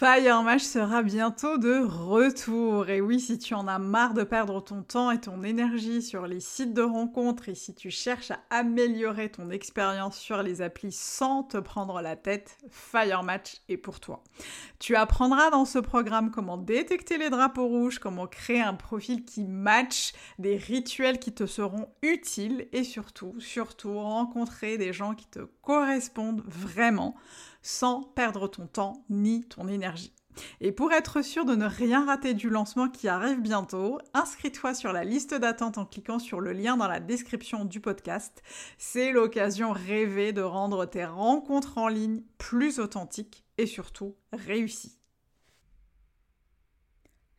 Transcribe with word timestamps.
Fire 0.00 0.58
sera 0.58 1.02
bientôt 1.02 1.58
de 1.58 1.84
retour. 1.84 2.88
Et 2.88 3.02
oui, 3.02 3.20
si 3.20 3.38
tu 3.38 3.52
en 3.52 3.68
as 3.68 3.78
marre 3.78 4.14
de 4.14 4.24
perdre 4.24 4.64
ton 4.64 4.82
temps 4.82 5.10
et 5.10 5.20
ton 5.20 5.42
énergie 5.42 6.00
sur 6.00 6.26
les 6.26 6.40
sites 6.40 6.72
de 6.72 6.80
rencontres 6.80 7.50
et 7.50 7.54
si 7.54 7.74
tu 7.74 7.90
cherches 7.90 8.30
à 8.30 8.40
améliorer 8.48 9.30
ton 9.30 9.50
expérience 9.50 10.16
sur 10.16 10.42
les 10.42 10.62
applis 10.62 10.90
sans 10.90 11.42
te 11.42 11.58
prendre 11.58 12.00
la 12.00 12.16
tête, 12.16 12.56
Fire 12.70 13.22
Match 13.24 13.60
est 13.68 13.76
pour 13.76 14.00
toi. 14.00 14.22
Tu 14.78 14.96
apprendras 14.96 15.50
dans 15.50 15.66
ce 15.66 15.78
programme 15.78 16.30
comment 16.30 16.56
détecter 16.56 17.18
les 17.18 17.28
drapeaux 17.28 17.68
rouges, 17.68 17.98
comment 17.98 18.26
créer 18.26 18.62
un 18.62 18.76
profil 18.76 19.26
qui 19.26 19.44
match, 19.44 20.14
des 20.38 20.56
rituels 20.56 21.18
qui 21.18 21.34
te 21.34 21.44
seront 21.44 21.90
utiles 22.00 22.68
et 22.72 22.84
surtout, 22.84 23.38
surtout 23.38 23.92
rencontrer 23.92 24.78
des 24.78 24.94
gens 24.94 25.14
qui 25.14 25.26
te 25.26 25.40
correspondent 25.60 26.42
vraiment 26.46 27.16
sans 27.62 28.02
perdre 28.02 28.48
ton 28.48 28.66
temps 28.66 29.04
ni 29.08 29.44
ton 29.44 29.68
énergie. 29.68 30.12
Et 30.60 30.72
pour 30.72 30.92
être 30.92 31.22
sûr 31.22 31.44
de 31.44 31.54
ne 31.54 31.66
rien 31.66 32.06
rater 32.06 32.34
du 32.34 32.50
lancement 32.50 32.88
qui 32.88 33.08
arrive 33.08 33.40
bientôt, 33.40 33.98
inscris-toi 34.14 34.74
sur 34.74 34.92
la 34.92 35.04
liste 35.04 35.34
d'attente 35.34 35.78
en 35.78 35.84
cliquant 35.84 36.18
sur 36.18 36.40
le 36.40 36.52
lien 36.52 36.76
dans 36.76 36.88
la 36.88 37.00
description 37.00 37.64
du 37.64 37.80
podcast. 37.80 38.42
C'est 38.78 39.12
l'occasion 39.12 39.72
rêvée 39.72 40.32
de 40.32 40.42
rendre 40.42 40.86
tes 40.86 41.04
rencontres 41.04 41.78
en 41.78 41.88
ligne 41.88 42.22
plus 42.38 42.78
authentiques 42.78 43.44
et 43.58 43.66
surtout 43.66 44.16
réussies. 44.32 44.99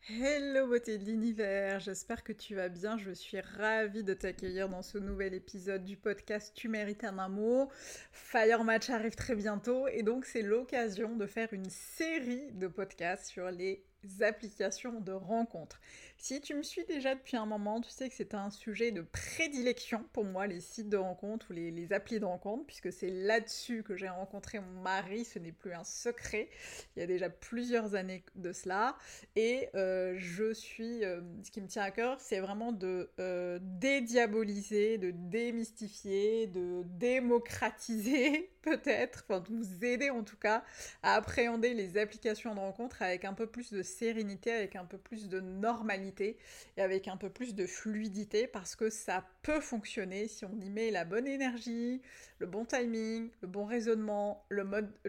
Hello 0.08 0.66
beauté 0.66 0.98
de 0.98 1.04
l'univers, 1.04 1.78
j'espère 1.78 2.24
que 2.24 2.32
tu 2.32 2.56
vas 2.56 2.68
bien, 2.68 2.98
je 2.98 3.12
suis 3.12 3.38
ravie 3.40 4.02
de 4.02 4.14
t'accueillir 4.14 4.68
dans 4.68 4.82
ce 4.82 4.98
nouvel 4.98 5.32
épisode 5.32 5.84
du 5.84 5.96
podcast 5.96 6.52
Tu 6.56 6.66
mérites 6.66 7.04
un 7.04 7.18
amour. 7.18 7.70
Fire 8.10 8.64
Match 8.64 8.90
arrive 8.90 9.14
très 9.14 9.36
bientôt 9.36 9.86
et 9.86 10.02
donc 10.02 10.24
c'est 10.24 10.42
l'occasion 10.42 11.14
de 11.14 11.24
faire 11.26 11.52
une 11.52 11.70
série 11.70 12.50
de 12.50 12.66
podcasts 12.66 13.26
sur 13.26 13.48
les 13.52 13.84
applications 14.20 15.00
de 15.00 15.12
rencontres. 15.12 15.80
Si 16.18 16.40
tu 16.40 16.54
me 16.54 16.62
suis 16.62 16.84
déjà 16.84 17.16
depuis 17.16 17.36
un 17.36 17.46
moment, 17.46 17.80
tu 17.80 17.90
sais 17.90 18.08
que 18.08 18.14
c'est 18.14 18.34
un 18.34 18.50
sujet 18.50 18.92
de 18.92 19.02
prédilection 19.02 20.04
pour 20.12 20.24
moi, 20.24 20.46
les 20.46 20.60
sites 20.60 20.88
de 20.88 20.96
rencontres 20.96 21.46
ou 21.50 21.52
les, 21.52 21.92
applis 21.92 22.20
de 22.20 22.24
rencontres, 22.24 22.64
puisque 22.64 22.92
c'est 22.92 23.10
là-dessus 23.10 23.82
que 23.82 23.96
j'ai 23.96 24.08
rencontré 24.08 24.60
mon 24.60 24.82
mari, 24.82 25.24
ce 25.24 25.40
n'est 25.40 25.50
plus 25.50 25.72
un 25.72 25.82
secret, 25.82 26.48
il 26.94 27.00
y 27.00 27.02
a 27.02 27.06
déjà 27.06 27.28
plusieurs 27.28 27.96
années 27.96 28.24
de 28.36 28.52
cela, 28.52 28.96
et 29.34 29.68
euh, 29.74 30.14
je 30.16 30.52
suis, 30.52 31.04
euh, 31.04 31.20
ce 31.42 31.50
qui 31.50 31.60
me 31.60 31.66
tient 31.66 31.82
à 31.82 31.90
cœur, 31.90 32.20
c'est 32.20 32.38
vraiment 32.38 32.70
de 32.70 33.10
euh, 33.18 33.58
dédiaboliser, 33.60 34.98
de 34.98 35.10
démystifier, 35.10 36.46
de 36.46 36.84
démocratiser 36.84 38.52
peut-être, 38.62 39.24
enfin 39.28 39.40
de 39.40 39.48
vous 39.48 39.84
aider 39.84 40.10
en 40.10 40.22
tout 40.22 40.36
cas 40.36 40.62
à 41.02 41.14
appréhender 41.14 41.74
les 41.74 41.98
applications 41.98 42.54
de 42.54 42.60
rencontres 42.60 43.02
avec 43.02 43.24
un 43.24 43.34
peu 43.34 43.46
plus 43.46 43.72
de 43.72 43.82
sérénité, 43.92 44.52
avec 44.52 44.76
un 44.76 44.84
peu 44.84 44.98
plus 44.98 45.28
de 45.28 45.40
normalité 45.40 46.36
et 46.76 46.82
avec 46.82 47.08
un 47.08 47.16
peu 47.16 47.30
plus 47.30 47.54
de 47.54 47.66
fluidité 47.66 48.46
parce 48.46 48.76
que 48.76 48.90
ça 48.90 49.24
peut 49.42 49.60
fonctionner 49.60 50.28
si 50.28 50.44
on 50.44 50.58
y 50.60 50.70
met 50.70 50.90
la 50.90 51.04
bonne 51.04 51.26
énergie, 51.26 52.02
le 52.38 52.46
bon 52.46 52.64
timing, 52.64 53.30
le 53.40 53.48
bon 53.48 53.64
raisonnement, 53.64 54.44
le, 54.48 54.64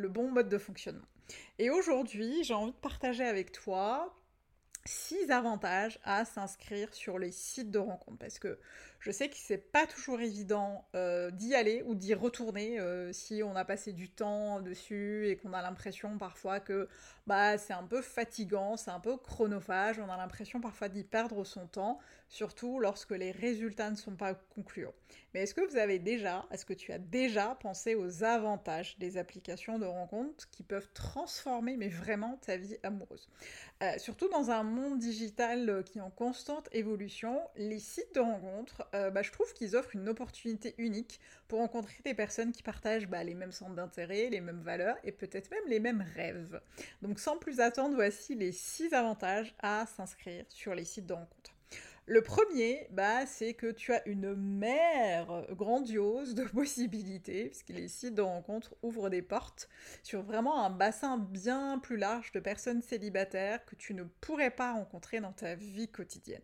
bon 0.08 0.32
mode 0.32 0.50
de 0.50 0.58
fonctionnement. 0.58 1.08
Et 1.60 1.70
aujourd'hui, 1.70 2.44
j'ai 2.44 2.54
envie 2.54 2.72
de 2.72 2.78
partager 2.78 3.24
avec 3.24 3.52
toi 3.52 4.14
six 4.86 5.32
avantages 5.32 6.00
à 6.04 6.26
s'inscrire 6.26 6.94
sur 6.94 7.18
les 7.18 7.32
sites 7.32 7.72
de 7.72 7.80
rencontres 7.80 8.18
parce 8.18 8.40
que 8.40 8.60
je 9.04 9.12
sais 9.12 9.28
que 9.28 9.36
c'est 9.36 9.58
pas 9.58 9.86
toujours 9.86 10.22
évident 10.22 10.88
euh, 10.96 11.30
d'y 11.30 11.56
aller 11.56 11.84
ou 11.86 11.94
d'y 11.94 12.14
retourner 12.14 12.80
euh, 12.80 13.12
si 13.12 13.44
on 13.44 13.54
a 13.54 13.66
passé 13.66 13.92
du 13.92 14.10
temps 14.10 14.62
dessus 14.62 15.28
et 15.28 15.36
qu'on 15.36 15.52
a 15.52 15.62
l'impression 15.62 16.18
parfois 16.18 16.62
que 16.62 16.88
bah 17.28 17.58
c'est 17.58 17.74
un 17.74 17.84
peu 17.84 18.02
fatigant, 18.02 18.78
c'est 18.78 18.92
un 18.92 19.02
peu 19.02 19.18
chronophage, 19.18 20.00
on 20.00 20.10
a 20.10 20.16
l'impression 20.16 20.62
parfois 20.62 20.88
d'y 20.88 21.04
perdre 21.04 21.44
son 21.44 21.68
temps, 21.68 22.00
surtout 22.30 22.80
lorsque 22.80 23.12
les 23.12 23.32
résultats 23.32 23.90
ne 23.92 23.98
sont 23.98 24.16
pas 24.16 24.36
concluants. 24.56 24.94
Mais 25.34 25.42
est-ce 25.42 25.54
que 25.54 25.70
vous 25.70 25.78
avez 25.78 26.00
déjà, 26.00 26.46
est-ce 26.52 26.66
que 26.66 26.74
tu 26.74 26.94
as 26.94 26.98
déjà 26.98 27.56
pensé 27.56 27.96
aux 27.96 28.24
avantages 28.24 28.98
des 29.00 29.18
applications 29.18 29.80
de 29.80 29.86
rencontres 29.86 30.50
qui 30.50 30.64
peuvent 30.64 30.90
transformer 30.94 31.76
mais 31.76 31.90
vraiment 31.90 32.38
ta 32.46 32.56
vie 32.56 32.78
amoureuse? 32.84 33.28
Euh, 33.82 33.98
Surtout 33.98 34.30
dans 34.30 34.52
un 34.52 34.64
monde 34.64 35.00
digital 35.00 35.84
qui 35.86 35.98
est 35.98 36.02
en 36.02 36.10
constante 36.10 36.70
évolution, 36.72 37.42
les 37.56 37.80
sites 37.80 38.16
de 38.16 38.20
rencontres 38.20 38.88
euh, 38.94 39.10
bah, 39.10 39.22
je 39.22 39.32
trouve 39.32 39.52
qu'ils 39.54 39.76
offrent 39.76 39.96
une 39.96 40.10
opportunité 40.10 40.76
unique 40.78 41.20
pour 41.48 41.60
rencontrer 41.60 41.98
des 42.06 42.14
personnes 42.14 42.52
qui 42.52 42.64
partagent 42.64 43.08
bah, 43.08 43.24
les 43.24 43.34
mêmes 43.34 43.52
centres 43.52 43.76
d'intérêt, 43.76 44.30
les 44.30 44.42
mêmes 44.42 44.62
valeurs 44.62 44.98
et 45.04 45.12
peut-être 45.12 45.50
même 45.52 45.68
les 45.68 45.80
mêmes 45.80 46.06
rêves. 46.16 46.62
Donc 47.02 47.20
sans 47.20 47.38
plus 47.38 47.60
attendre, 47.60 47.96
voici 47.96 48.36
les 48.36 48.52
6 48.52 48.94
avantages 48.94 49.56
à 49.60 49.86
s'inscrire 49.86 50.46
sur 50.50 50.76
les 50.76 50.86
sites 50.86 51.08
de 51.08 51.14
rencontres. 51.14 51.53
Le 52.06 52.22
premier, 52.22 52.86
bah, 52.92 53.26
c'est 53.26 53.54
que 53.54 53.72
tu 53.72 53.94
as 53.94 54.06
une 54.06 54.36
mer 54.36 55.46
grandiose 55.52 56.36
de 56.36 56.44
possibilités, 56.54 57.46
puisque 57.46 57.70
les 57.70 57.88
sites 57.88 58.16
de 58.16 58.22
rencontres 58.22 58.76
ouvrent 58.84 59.10
des 59.10 59.22
portes 59.22 59.70
sur 60.04 60.22
vraiment 60.22 60.66
un 60.66 60.70
bassin 60.70 61.18
bien 61.18 61.80
plus 61.80 61.96
large 61.96 62.34
de 62.34 62.42
personnes 62.42 62.82
célibataires 62.82 63.64
que 63.66 63.76
tu 63.76 63.94
ne 63.94 64.04
pourrais 64.04 64.52
pas 64.52 64.74
rencontrer 64.74 65.22
dans 65.22 65.32
ta 65.32 65.56
vie 65.56 65.88
quotidienne. 65.88 66.42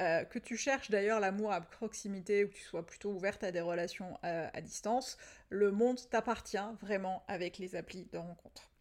Euh, 0.00 0.24
que 0.24 0.40
tu 0.40 0.56
cherches 0.56 0.90
d'ailleurs 0.90 1.20
l'amour 1.20 1.52
à 1.52 1.60
proximité 1.60 2.44
ou 2.44 2.48
que 2.48 2.54
tu 2.54 2.64
sois 2.64 2.84
plutôt 2.84 3.12
ouverte 3.12 3.44
à 3.44 3.52
des 3.52 3.60
relations 3.60 4.18
euh, 4.24 4.48
à 4.52 4.60
distance, 4.60 5.18
le 5.50 5.70
monde 5.70 6.00
t'appartient 6.10 6.58
vraiment 6.80 7.22
avec 7.28 7.58
les 7.58 7.76
applis 7.76 8.08
de 8.12 8.18
rencontres. 8.18 8.72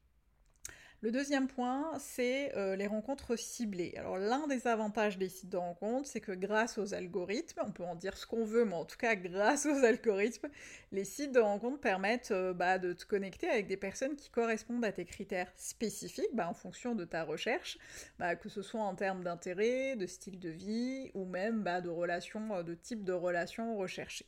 Le 1.05 1.11
deuxième 1.11 1.47
point, 1.47 1.91
c'est 1.99 2.57
euh, 2.57 2.75
les 2.75 2.87
rencontres 2.87 3.35
ciblées. 3.35 3.93
Alors 3.95 4.17
l'un 4.17 4.47
des 4.47 4.65
avantages 4.65 5.19
des 5.19 5.29
sites 5.29 5.51
de 5.51 5.57
rencontres, 5.57 6.07
c'est 6.07 6.19
que 6.19 6.31
grâce 6.31 6.79
aux 6.79 6.95
algorithmes, 6.95 7.61
on 7.63 7.69
peut 7.69 7.83
en 7.83 7.93
dire 7.93 8.17
ce 8.17 8.25
qu'on 8.25 8.43
veut, 8.43 8.65
mais 8.65 8.73
en 8.73 8.85
tout 8.85 8.97
cas 8.97 9.13
grâce 9.13 9.67
aux 9.67 9.83
algorithmes, 9.85 10.47
les 10.91 11.05
sites 11.05 11.31
de 11.31 11.39
rencontres 11.39 11.79
permettent 11.79 12.31
euh, 12.31 12.53
bah, 12.53 12.79
de 12.79 12.91
te 12.91 13.05
connecter 13.05 13.47
avec 13.47 13.67
des 13.67 13.77
personnes 13.77 14.15
qui 14.15 14.31
correspondent 14.31 14.83
à 14.83 14.91
tes 14.91 15.05
critères 15.05 15.51
spécifiques 15.57 16.33
bah, 16.33 16.49
en 16.49 16.55
fonction 16.55 16.95
de 16.95 17.05
ta 17.05 17.23
recherche, 17.23 17.77
bah, 18.17 18.35
que 18.35 18.49
ce 18.49 18.63
soit 18.63 18.81
en 18.81 18.95
termes 18.95 19.23
d'intérêt, 19.23 19.95
de 19.95 20.07
style 20.07 20.39
de 20.39 20.49
vie 20.49 21.11
ou 21.13 21.25
même 21.25 21.63
de 21.83 21.89
relations, 21.89 22.55
euh, 22.55 22.63
de 22.63 22.73
type 22.73 23.03
de 23.03 23.13
relations 23.13 23.77
recherchées. 23.77 24.25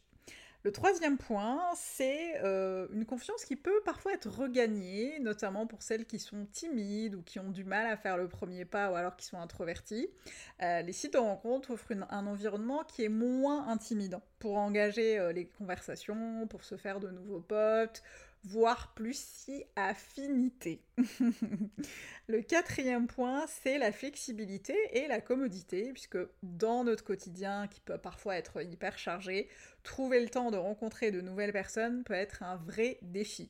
Le 0.67 0.73
troisième 0.73 1.17
point, 1.17 1.61
c'est 1.77 2.43
euh, 2.43 2.89
une 2.91 3.05
confiance 3.05 3.45
qui 3.45 3.55
peut 3.55 3.79
parfois 3.85 4.11
être 4.11 4.27
regagnée, 4.29 5.17
notamment 5.21 5.65
pour 5.65 5.81
celles 5.81 6.05
qui 6.05 6.19
sont 6.19 6.45
timides 6.51 7.15
ou 7.15 7.21
qui 7.21 7.39
ont 7.39 7.51
du 7.51 7.63
mal 7.63 7.89
à 7.89 7.95
faire 7.95 8.17
le 8.17 8.27
premier 8.27 8.65
pas 8.65 8.91
ou 8.91 8.95
alors 8.95 9.15
qui 9.15 9.25
sont 9.25 9.39
introverties. 9.39 10.09
Euh, 10.61 10.81
les 10.81 10.91
sites 10.91 11.13
de 11.13 11.19
rencontre 11.19 11.71
offrent 11.71 11.93
un 12.09 12.27
environnement 12.27 12.83
qui 12.83 13.05
est 13.05 13.09
moins 13.09 13.69
intimidant 13.69 14.21
pour 14.39 14.57
engager 14.57 15.17
euh, 15.17 15.31
les 15.31 15.45
conversations, 15.45 16.45
pour 16.47 16.65
se 16.65 16.75
faire 16.75 16.99
de 16.99 17.11
nouveaux 17.11 17.39
potes, 17.39 18.03
voire 18.43 18.93
plus 18.93 19.17
si 19.17 19.63
affinité. 19.75 20.81
le 22.27 22.41
quatrième 22.41 23.07
point, 23.07 23.45
c'est 23.47 23.77
la 23.77 23.91
flexibilité 23.91 24.75
et 24.93 25.07
la 25.07 25.21
commodité, 25.21 25.91
puisque 25.93 26.17
dans 26.43 26.83
notre 26.83 27.03
quotidien, 27.03 27.67
qui 27.67 27.81
peut 27.81 27.97
parfois 27.97 28.35
être 28.37 28.61
hyper 28.61 28.97
chargé, 28.97 29.49
trouver 29.83 30.21
le 30.21 30.29
temps 30.29 30.51
de 30.51 30.57
rencontrer 30.57 31.11
de 31.11 31.21
nouvelles 31.21 31.53
personnes 31.53 32.03
peut 32.03 32.13
être 32.13 32.43
un 32.43 32.55
vrai 32.55 32.97
défi. 33.01 33.49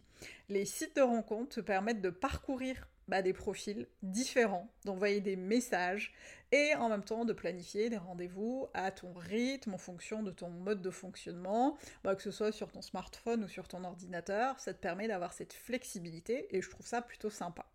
Les 0.49 0.65
sites 0.65 0.95
de 0.95 1.01
rencontres 1.01 1.55
te 1.55 1.61
permettent 1.61 2.01
de 2.01 2.09
parcourir 2.09 2.87
bah, 3.07 3.21
des 3.21 3.33
profils 3.33 3.87
différents, 4.01 4.69
d'envoyer 4.85 5.21
des 5.21 5.35
messages 5.35 6.13
et 6.51 6.75
en 6.75 6.89
même 6.89 7.03
temps 7.03 7.25
de 7.25 7.33
planifier 7.33 7.89
des 7.89 7.97
rendez-vous 7.97 8.67
à 8.73 8.91
ton 8.91 9.13
rythme 9.13 9.73
en 9.73 9.77
fonction 9.77 10.23
de 10.23 10.31
ton 10.31 10.49
mode 10.49 10.81
de 10.81 10.89
fonctionnement, 10.89 11.77
bah, 12.03 12.15
que 12.15 12.21
ce 12.21 12.31
soit 12.31 12.51
sur 12.51 12.71
ton 12.71 12.81
smartphone 12.81 13.43
ou 13.43 13.47
sur 13.47 13.67
ton 13.67 13.83
ordinateur, 13.83 14.59
ça 14.59 14.73
te 14.73 14.79
permet 14.79 15.07
d'avoir 15.07 15.33
cette 15.33 15.53
flexibilité 15.53 16.47
et 16.55 16.61
je 16.61 16.69
trouve 16.69 16.85
ça 16.85 17.01
plutôt 17.01 17.29
sympa. 17.29 17.65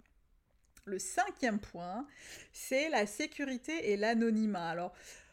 Le 0.84 0.99
cinquième 0.99 1.61
point, 1.61 2.06
c'est 2.52 2.88
la 2.88 3.06
sécurité 3.06 3.93
et 3.93 3.96
l'anonymat. 3.96 4.69
Alors, 4.69 4.93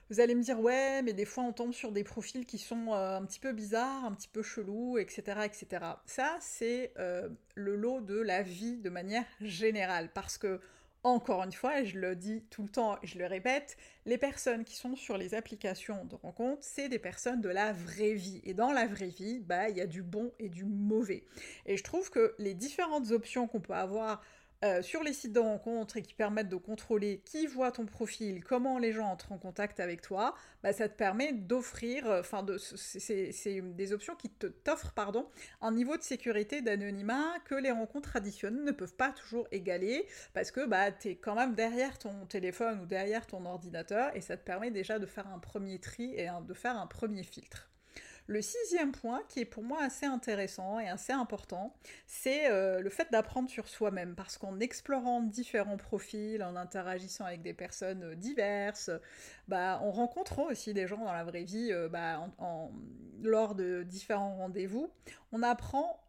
vous 0.09 0.19
allez 0.19 0.33
me 0.33 0.41
dire, 0.41 0.59
ouais, 0.59 1.01
mais 1.03 1.13
des 1.13 1.25
fois 1.25 1.43
on 1.43 1.53
tombe 1.53 1.73
sur 1.73 1.91
des 1.91 2.03
profils 2.03 2.45
qui 2.45 2.57
sont 2.57 2.93
euh, 2.93 3.17
un 3.17 3.25
petit 3.25 3.39
peu 3.39 3.53
bizarres, 3.53 4.05
un 4.05 4.13
petit 4.13 4.27
peu 4.27 4.41
chelous, 4.41 4.97
etc. 4.97 5.41
etc. 5.45 5.85
Ça, 6.05 6.37
c'est 6.41 6.93
euh, 6.97 7.29
le 7.55 7.75
lot 7.75 8.01
de 8.01 8.19
la 8.19 8.41
vie 8.41 8.77
de 8.77 8.89
manière 8.89 9.25
générale. 9.39 10.09
Parce 10.13 10.37
que, 10.37 10.59
encore 11.03 11.43
une 11.43 11.51
fois, 11.51 11.81
et 11.81 11.85
je 11.85 11.99
le 11.99 12.15
dis 12.15 12.43
tout 12.49 12.63
le 12.63 12.69
temps, 12.69 12.97
et 13.03 13.07
je 13.07 13.19
le 13.19 13.25
répète, 13.27 13.77
les 14.05 14.17
personnes 14.17 14.63
qui 14.63 14.75
sont 14.75 14.95
sur 14.95 15.17
les 15.17 15.35
applications 15.35 16.03
de 16.05 16.15
rencontre, 16.15 16.63
c'est 16.63 16.89
des 16.89 16.99
personnes 16.99 17.41
de 17.41 17.49
la 17.49 17.71
vraie 17.71 18.13
vie. 18.13 18.41
Et 18.43 18.55
dans 18.55 18.71
la 18.71 18.87
vraie 18.87 19.07
vie, 19.07 19.39
bah, 19.39 19.69
il 19.69 19.77
y 19.77 19.81
a 19.81 19.87
du 19.87 20.01
bon 20.01 20.31
et 20.39 20.49
du 20.49 20.65
mauvais. 20.65 21.23
Et 21.67 21.77
je 21.77 21.83
trouve 21.83 22.09
que 22.09 22.33
les 22.39 22.55
différentes 22.55 23.11
options 23.11 23.47
qu'on 23.47 23.61
peut 23.61 23.73
avoir 23.73 24.23
euh, 24.65 24.81
sur 24.81 25.03
les 25.03 25.13
sites 25.13 25.31
de 25.31 25.39
rencontres 25.39 25.95
et 25.95 26.01
qui 26.01 26.13
permettent 26.13 26.49
de 26.49 26.57
contrôler 26.57 27.21
qui 27.23 27.47
voit 27.47 27.71
ton 27.71 27.85
profil, 27.85 28.43
comment 28.43 28.77
les 28.77 28.91
gens 28.91 29.07
entrent 29.07 29.31
en 29.31 29.37
contact 29.37 29.79
avec 29.79 30.01
toi, 30.01 30.35
bah, 30.63 30.73
ça 30.73 30.89
te 30.89 30.97
permet 30.97 31.31
d'offrir, 31.31 32.05
euh, 32.09 32.19
enfin, 32.19 32.45
c'est 32.75 33.61
des 33.61 33.93
options 33.93 34.15
qui 34.15 34.29
t'offrent, 34.29 34.91
pardon, 34.93 35.29
un 35.61 35.71
niveau 35.71 35.95
de 35.95 36.03
sécurité, 36.03 36.61
d'anonymat 36.61 37.39
que 37.45 37.55
les 37.55 37.71
rencontres 37.71 38.09
traditionnelles 38.09 38.65
ne 38.65 38.71
peuvent 38.71 38.95
pas 38.95 39.11
toujours 39.13 39.47
égaler 39.53 40.05
parce 40.33 40.51
que 40.51 40.65
bah, 40.65 40.91
tu 40.91 41.09
es 41.09 41.15
quand 41.15 41.35
même 41.35 41.55
derrière 41.55 41.97
ton 41.97 42.25
téléphone 42.25 42.81
ou 42.81 42.85
derrière 42.85 43.27
ton 43.27 43.45
ordinateur 43.45 44.13
et 44.13 44.19
ça 44.19 44.35
te 44.35 44.43
permet 44.43 44.71
déjà 44.71 44.99
de 44.99 45.05
faire 45.05 45.27
un 45.27 45.39
premier 45.39 45.79
tri 45.79 46.15
et 46.15 46.27
de 46.45 46.53
faire 46.53 46.77
un 46.77 46.87
premier 46.87 47.23
filtre. 47.23 47.69
Le 48.29 48.43
sixième 48.43 48.91
point, 48.91 49.23
qui 49.27 49.39
est 49.39 49.45
pour 49.45 49.63
moi 49.63 49.81
assez 49.81 50.05
intéressant 50.05 50.79
et 50.79 50.87
assez 50.87 51.11
important, 51.11 51.73
c'est 52.05 52.51
euh, 52.51 52.79
le 52.79 52.91
fait 52.91 53.11
d'apprendre 53.11 53.49
sur 53.49 53.67
soi-même, 53.67 54.13
parce 54.13 54.37
qu'en 54.37 54.59
explorant 54.59 55.23
différents 55.23 55.77
profils, 55.77 56.43
en 56.43 56.55
interagissant 56.55 57.25
avec 57.25 57.41
des 57.41 57.55
personnes 57.55 58.03
euh, 58.03 58.13
diverses, 58.13 58.91
bah, 59.47 59.79
on 59.81 59.89
rencontre 59.89 60.37
aussi 60.43 60.75
des 60.75 60.85
gens 60.85 61.03
dans 61.03 61.11
la 61.11 61.23
vraie 61.23 61.43
vie 61.43 61.71
euh, 61.71 61.89
bah, 61.89 62.29
lors 63.23 63.55
de 63.55 63.81
différents 63.81 64.35
rendez-vous. 64.35 64.91
On 65.31 65.41
apprend 65.41 65.99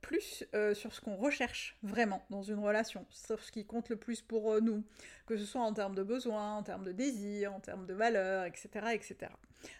plus 0.00 0.44
sur 0.72 0.94
ce 0.94 1.00
qu'on 1.02 1.16
recherche 1.16 1.76
vraiment 1.82 2.22
dans 2.30 2.42
une 2.42 2.60
relation, 2.60 3.04
sur 3.10 3.42
ce 3.42 3.52
qui 3.52 3.66
compte 3.66 3.90
le 3.90 3.96
plus 3.96 4.22
pour 4.22 4.62
nous, 4.62 4.82
que 5.26 5.36
ce 5.36 5.44
soit 5.44 5.60
en 5.60 5.74
termes 5.74 5.94
de 5.94 6.04
besoins, 6.04 6.54
en 6.54 6.62
termes 6.62 6.84
de 6.84 6.92
désirs, 6.92 7.52
en 7.52 7.60
termes 7.60 7.84
de 7.84 7.92
valeurs, 7.92 8.44
etc. 8.44 8.94
etc. 8.94 9.30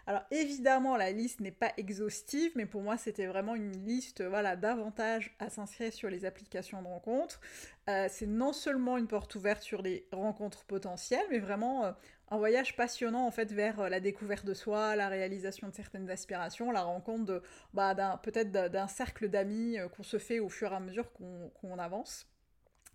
Alors 0.07 0.23
évidemment, 0.31 0.97
la 0.97 1.11
liste 1.11 1.41
n'est 1.41 1.51
pas 1.51 1.73
exhaustive, 1.77 2.53
mais 2.55 2.67
pour 2.67 2.83
moi, 2.83 2.97
c'était 2.97 3.27
vraiment 3.27 3.55
une 3.55 3.73
liste 3.85 4.23
voilà, 4.25 4.57
d'avantages 4.57 5.35
à 5.39 5.51
s'inscrire 5.51 5.93
sur 5.93 6.11
les 6.11 6.25
applications 6.25 6.83
de 6.83 6.87
rencontres. 6.89 7.41
Euh, 7.89 8.07
c'est 8.09 8.27
non 8.27 8.53
seulement 8.53 8.99
une 8.99 9.07
porte 9.07 9.35
ouverte 9.35 9.63
sur 9.63 9.83
les 9.83 10.07
rencontres 10.13 10.65
potentielles, 10.65 11.27
mais 11.31 11.39
vraiment 11.39 11.85
euh, 11.85 11.93
un 12.29 12.39
voyage 12.39 12.77
passionnant 12.77 13.27
en 13.27 13.31
fait 13.31 13.53
vers 13.53 13.81
euh, 13.81 13.89
la 13.89 14.01
découverte 14.01 14.47
de 14.47 14.55
soi, 14.55 14.97
la 14.97 15.09
réalisation 15.09 15.69
de 15.69 15.75
certaines 15.75 16.09
aspirations, 16.11 16.71
la 16.71 16.83
rencontre 16.83 17.25
de 17.25 17.43
bah, 17.75 18.21
peut-être 18.23 18.53
d'un 18.53 18.89
cercle 18.89 19.29
d'amis 19.29 19.79
qu'on 19.97 20.03
se 20.03 20.19
fait 20.19 20.41
au 20.41 20.49
fur 20.49 20.73
et 20.73 20.77
à 20.77 20.81
mesure 20.81 21.13
qu'on 21.13 21.79
avance. 21.79 22.27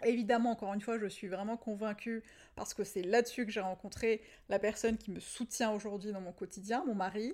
Évidemment, 0.03 0.51
encore 0.51 0.73
une 0.73 0.81
fois, 0.81 0.99
je 0.99 1.05
suis 1.05 1.27
vraiment 1.27 1.57
convaincue 1.57 2.23
parce 2.55 2.73
que 2.73 2.83
c'est 2.83 3.01
là-dessus 3.01 3.45
que 3.45 3.51
j'ai 3.51 3.61
rencontré 3.61 4.21
la 4.49 4.59
personne 4.59 4.97
qui 4.97 5.11
me 5.11 5.19
soutient 5.19 5.71
aujourd'hui 5.71 6.11
dans 6.11 6.21
mon 6.21 6.33
quotidien, 6.33 6.83
mon 6.85 6.95
mari. 6.95 7.33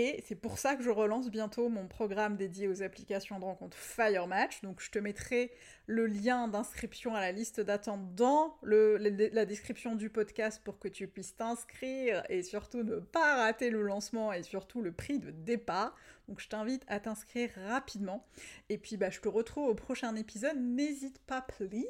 Et 0.00 0.22
c'est 0.28 0.36
pour 0.36 0.58
ça 0.58 0.76
que 0.76 0.84
je 0.84 0.90
relance 0.90 1.28
bientôt 1.28 1.68
mon 1.68 1.88
programme 1.88 2.36
dédié 2.36 2.68
aux 2.68 2.84
applications 2.84 3.40
de 3.40 3.44
rencontre 3.44 3.76
Fire 3.76 4.28
Match. 4.28 4.62
Donc 4.62 4.80
je 4.80 4.92
te 4.92 5.00
mettrai 5.00 5.50
le 5.86 6.06
lien 6.06 6.46
d'inscription 6.46 7.16
à 7.16 7.20
la 7.20 7.32
liste 7.32 7.60
d'attente 7.60 8.14
dans 8.14 8.56
la 8.62 9.44
description 9.44 9.96
du 9.96 10.08
podcast 10.08 10.62
pour 10.62 10.78
que 10.78 10.86
tu 10.86 11.08
puisses 11.08 11.34
t'inscrire 11.34 12.22
et 12.28 12.44
surtout 12.44 12.84
ne 12.84 13.00
pas 13.00 13.38
rater 13.38 13.70
le 13.70 13.82
lancement 13.82 14.32
et 14.32 14.44
surtout 14.44 14.82
le 14.82 14.92
prix 14.92 15.18
de 15.18 15.32
départ. 15.32 15.96
Donc 16.28 16.38
je 16.38 16.48
t'invite 16.48 16.84
à 16.86 17.00
t'inscrire 17.00 17.50
rapidement. 17.66 18.24
Et 18.68 18.78
puis 18.78 18.96
bah, 18.96 19.10
je 19.10 19.18
te 19.18 19.28
retrouve 19.28 19.68
au 19.68 19.74
prochain 19.74 20.14
épisode. 20.14 20.58
N'hésite 20.60 21.18
pas, 21.26 21.42
please, 21.42 21.82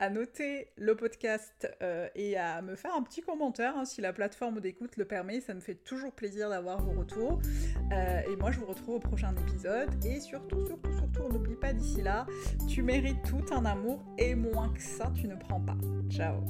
à 0.00 0.10
noter 0.10 0.68
le 0.76 0.94
podcast 0.94 1.68
euh, 1.82 2.08
et 2.14 2.36
à 2.36 2.62
me 2.62 2.76
faire 2.76 2.94
un 2.94 3.02
petit 3.02 3.20
commentaire 3.20 3.76
hein, 3.76 3.84
si 3.84 4.00
la 4.00 4.12
plateforme 4.12 4.60
d'écoute 4.60 4.96
le 4.96 5.04
permet. 5.04 5.40
Ça 5.40 5.54
me 5.54 5.60
fait 5.60 5.74
toujours 5.74 6.12
plaisir 6.12 6.50
d'avoir 6.50 6.82
vos 6.82 6.98
retours. 6.98 7.40
Euh, 7.92 8.20
et 8.30 8.36
moi, 8.36 8.50
je 8.50 8.58
vous 8.58 8.66
retrouve 8.66 8.96
au 8.96 9.00
prochain 9.00 9.34
épisode. 9.36 9.88
Et 10.04 10.20
surtout, 10.20 10.66
surtout, 10.66 10.92
surtout, 10.92 11.32
n'oublie 11.32 11.56
pas 11.56 11.72
d'ici 11.72 12.02
là, 12.02 12.26
tu 12.68 12.82
mérites 12.82 13.22
tout 13.22 13.44
un 13.52 13.64
amour 13.64 14.04
et 14.18 14.34
moins 14.34 14.72
que 14.72 14.82
ça, 14.82 15.12
tu 15.14 15.26
ne 15.26 15.36
prends 15.36 15.60
pas. 15.60 15.76
Ciao 16.08 16.42